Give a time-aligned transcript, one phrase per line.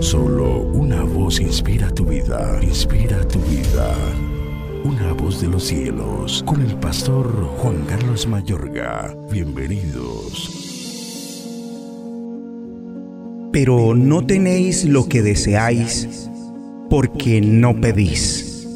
[0.00, 3.94] Solo una voz inspira tu vida, inspira tu vida.
[4.84, 7.26] Una voz de los cielos, con el pastor
[7.58, 9.16] Juan Carlos Mayorga.
[9.30, 10.50] Bienvenidos.
[13.52, 16.28] Pero no tenéis lo que deseáis,
[16.90, 18.66] porque no pedís.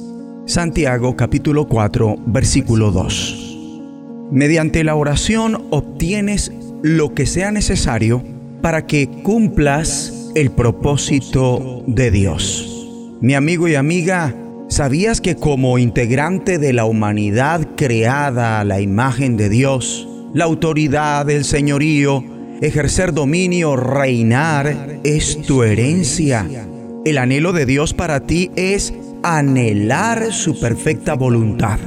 [0.46, 4.28] Santiago capítulo 4, versículo 2.
[4.30, 6.52] Mediante la oración obtienes
[6.82, 8.22] lo que sea necesario
[8.62, 12.88] para que cumplas el propósito de Dios.
[13.20, 14.34] Mi amigo y amiga,
[14.68, 21.26] ¿sabías que como integrante de la humanidad creada a la imagen de Dios, la autoridad
[21.26, 22.24] del señorío,
[22.60, 26.46] ejercer dominio, reinar, es tu herencia?
[27.04, 31.78] El anhelo de Dios para ti es anhelar su perfecta voluntad.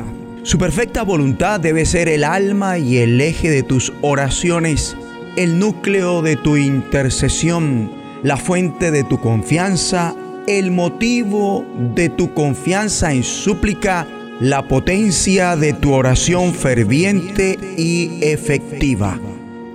[0.43, 4.97] Su perfecta voluntad debe ser el alma y el eje de tus oraciones,
[5.37, 10.15] el núcleo de tu intercesión la fuente de tu confianza,
[10.47, 14.07] el motivo de tu confianza en súplica,
[14.39, 19.19] la potencia de tu oración ferviente y efectiva.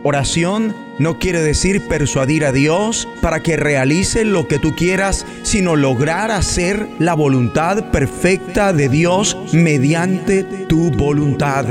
[0.03, 5.77] Oración no quiere decir persuadir a Dios para que realice lo que tú quieras, sino
[5.77, 11.67] lograr hacer la voluntad perfecta de Dios mediante tu voluntad.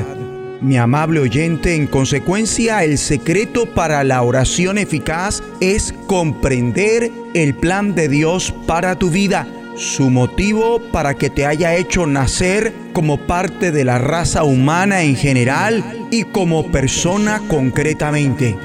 [0.60, 7.94] Mi amable oyente, en consecuencia, el secreto para la oración eficaz es comprender el plan
[7.94, 13.72] de Dios para tu vida, su motivo para que te haya hecho nacer como parte
[13.72, 18.58] de la raza humana en general y como persona concretamente.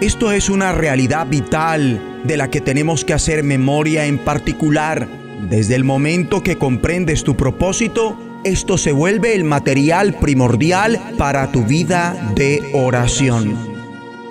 [0.00, 5.06] Esto es una realidad vital de la que tenemos que hacer memoria en particular.
[5.50, 11.64] Desde el momento que comprendes tu propósito, esto se vuelve el material primordial para tu
[11.64, 13.56] vida de oración.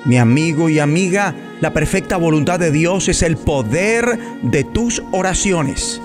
[0.05, 6.01] Mi amigo y amiga, la perfecta voluntad de Dios es el poder de tus oraciones.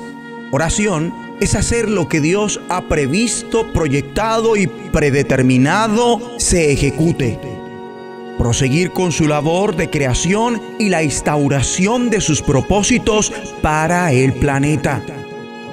[0.51, 7.39] Oración es hacer lo que Dios ha previsto, proyectado y predeterminado se ejecute.
[8.39, 15.01] Proseguir con su labor de creación y la instauración de sus propósitos para el planeta.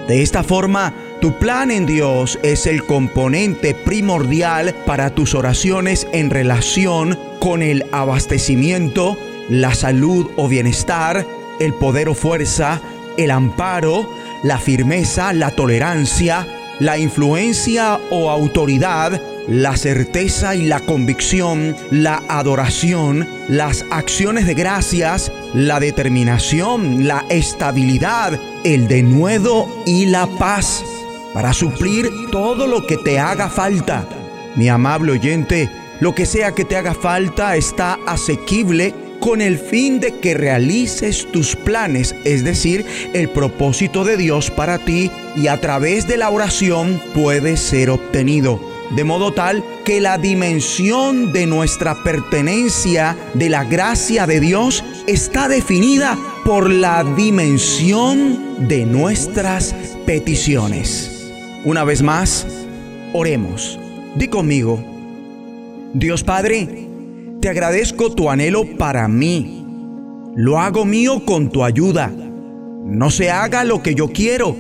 [0.08, 6.32] De esta forma, tu plan en Dios es el componente primordial para tus oraciones en
[6.32, 11.24] relación con el abastecimiento, la salud o bienestar,
[11.60, 12.82] el poder o fuerza,
[13.18, 14.12] el amparo,
[14.42, 16.48] la firmeza, la tolerancia,
[16.80, 25.32] la influencia o autoridad, la certeza y la convicción, la adoración, las acciones de gracias,
[25.54, 30.84] la determinación, la estabilidad, el denuedo y la paz
[31.34, 34.08] para suplir todo lo que te haga falta.
[34.56, 35.70] Mi amable oyente,
[36.00, 41.32] lo que sea que te haga falta está asequible con el fin de que realices
[41.32, 46.30] tus planes, es decir, el propósito de Dios para ti y a través de la
[46.32, 48.60] oración puede ser obtenido.
[48.96, 55.48] De modo tal que la dimensión de nuestra pertenencia de la gracia de Dios está
[55.48, 59.74] definida por la dimensión de nuestras
[60.06, 61.11] peticiones.
[61.64, 62.48] Una vez más,
[63.14, 63.78] oremos.
[64.16, 64.84] Di conmigo,
[65.94, 66.88] Dios Padre,
[67.40, 69.64] te agradezco tu anhelo para mí.
[70.36, 72.12] Lo hago mío con tu ayuda.
[72.84, 74.56] No se haga lo que yo quiero,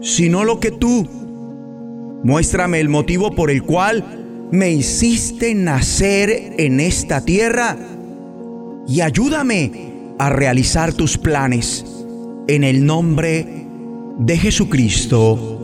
[0.00, 1.08] sino lo que tú.
[2.22, 7.76] Muéstrame el motivo por el cual me hiciste nacer en esta tierra
[8.86, 9.72] y ayúdame
[10.20, 11.84] a realizar tus planes.
[12.46, 13.66] En el nombre
[14.18, 15.63] de Jesucristo.